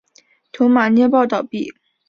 [0.51, 1.71] 驼马捏报倒毙。